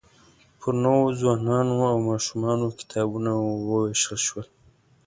پر 0.59 0.73
نوو 0.83 1.15
ځوانانو 1.19 1.75
او 1.91 1.97
ماشومانو 2.09 2.67
کتابونه 2.79 3.31
ووېشل 3.35 4.19
شول. 4.27 4.45